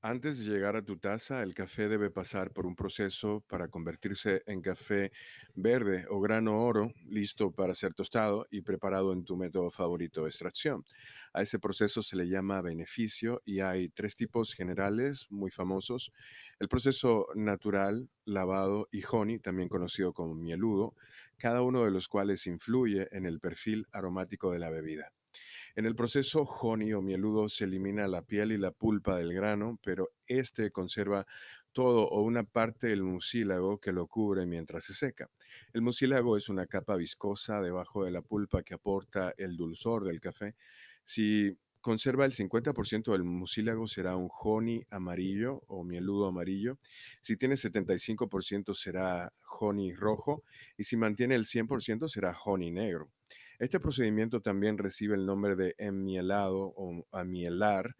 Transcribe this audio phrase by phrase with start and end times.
[0.00, 4.42] Antes de llegar a tu taza, el café debe pasar por un proceso para convertirse
[4.46, 5.10] en café
[5.56, 10.28] verde o grano oro, listo para ser tostado y preparado en tu método favorito de
[10.28, 10.84] extracción.
[11.32, 16.12] A ese proceso se le llama beneficio y hay tres tipos generales muy famosos.
[16.60, 20.94] El proceso natural, lavado y honey, también conocido como mieludo,
[21.38, 25.12] cada uno de los cuales influye en el perfil aromático de la bebida.
[25.78, 29.78] En el proceso honey o mieludo se elimina la piel y la pulpa del grano,
[29.84, 31.24] pero este conserva
[31.72, 35.30] todo o una parte del mucílago que lo cubre mientras se seca.
[35.72, 40.20] El mucílago es una capa viscosa debajo de la pulpa que aporta el dulzor del
[40.20, 40.56] café.
[41.04, 46.76] Si conserva el 50% del mucílago será un honey amarillo o mieludo amarillo.
[47.22, 50.42] Si tiene 75% será honey rojo
[50.76, 53.12] y si mantiene el 100% será honey negro.
[53.58, 57.96] Este procedimiento también recibe el nombre de enmielado o amielar,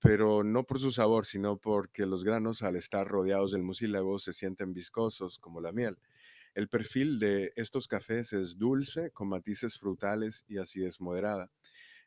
[0.00, 4.32] pero no por su sabor, sino porque los granos al estar rodeados del mucílago se
[4.32, 5.98] sienten viscosos como la miel.
[6.54, 11.50] El perfil de estos cafés es dulce, con matices frutales y acidez moderada.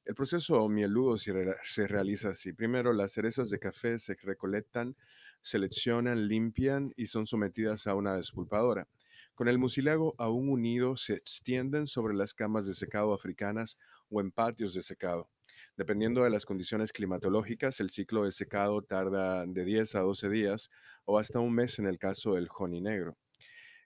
[0.06, 2.54] El proceso mieludo se, re- se realiza así.
[2.54, 4.96] Primero, las cerezas de café se recolectan,
[5.42, 8.88] seleccionan, limpian y son sometidas a una despulpadora.
[9.36, 13.78] Con el mucílago aún unido, se extienden sobre las camas de secado africanas
[14.10, 15.30] o en patios de secado.
[15.76, 20.70] Dependiendo de las condiciones climatológicas, el ciclo de secado tarda de 10 a 12 días
[21.04, 23.18] o hasta un mes en el caso del honey negro.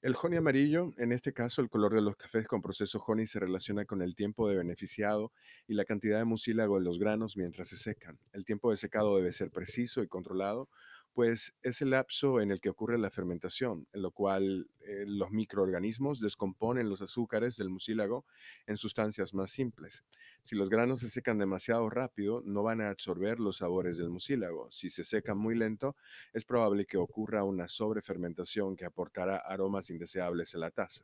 [0.04, 3.40] El honey amarillo, en este caso el color de los cafés con proceso honey se
[3.40, 5.34] relaciona con el tiempo de beneficiado
[5.68, 8.18] y la cantidad de mucílago en los granos mientras se secan.
[8.32, 10.70] El tiempo de secado debe ser preciso y controlado,
[11.14, 15.30] pues es el lapso en el que ocurre la fermentación, en lo cual eh, los
[15.30, 18.26] microorganismos descomponen los azúcares del mucílago
[18.66, 20.04] en sustancias más simples.
[20.42, 24.68] Si los granos se secan demasiado rápido, no van a absorber los sabores del mucílago.
[24.72, 25.96] Si se secan muy lento,
[26.34, 31.04] es probable que ocurra una sobrefermentación que aportará aromas indeseables a la taza.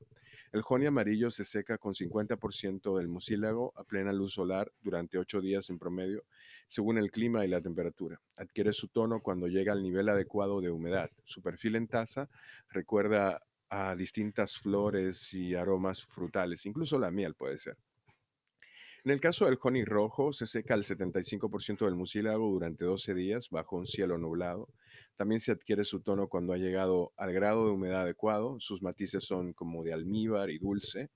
[0.51, 5.41] El honey amarillo se seca con 50% del mucílago a plena luz solar durante 8
[5.41, 6.25] días en promedio,
[6.65, 8.19] según el clima y la temperatura.
[8.35, 11.11] Adquiere su tono cuando llega al nivel adecuado de humedad.
[11.23, 12.29] Su perfil en taza
[12.69, 17.77] recuerda a distintas flores y aromas frutales, incluso la miel puede ser.
[19.05, 23.51] En el caso del honey rojo, se seca el 75% del mucílago durante 12 días
[23.51, 24.67] bajo un cielo nublado.
[25.15, 28.59] También se adquiere su tono cuando ha llegado al grado de humedad adecuado.
[28.59, 31.11] Sus matices son como de almíbar y dulce.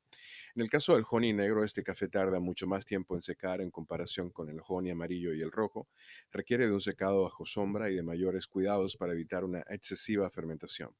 [0.60, 3.72] En el caso del honey negro, este café tarda mucho más tiempo en secar en
[3.72, 5.88] comparación con el honey amarillo y el rojo.
[6.34, 10.94] Requiere de un secado bajo sombra y de mayores cuidados para evitar una excesiva fermentación.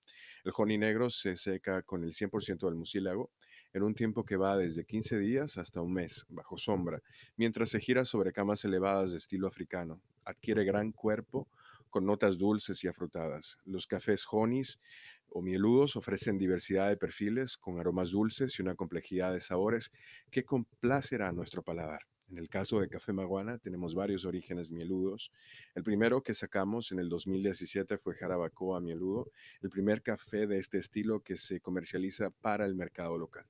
[0.46, 3.32] El honey negro se seca con el 100% del mucílago
[3.74, 7.04] en un tiempo que va desde 15 días hasta un mes, bajo sombra,
[7.36, 10.02] mientras se gira sobre camas elevadas de estilo africano.
[10.24, 11.50] Adquiere gran cuerpo
[11.90, 13.58] con notas dulces y afrutadas.
[13.66, 14.80] Los cafés honeys
[15.28, 19.92] o mieludos ofrecen diversidad de perfiles con aromas dulces y una complejidad de sabores
[20.32, 22.02] que complacerá a nuestro paladar.
[22.30, 25.32] En el caso de Café Maguana tenemos varios orígenes mieludos.
[25.74, 30.78] El primero que sacamos en el 2017 fue Jarabacoa Mieludo, el primer café de este
[30.78, 33.46] estilo que se comercializa para el mercado local.